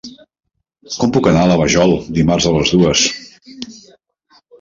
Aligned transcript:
Com 1.01 1.11
puc 1.17 1.27
anar 1.31 1.43
a 1.45 1.49
la 1.51 1.57
Vajol 1.63 1.93
dimarts 2.15 2.47
a 2.49 2.53
les 2.55 2.73
dues? 2.77 3.05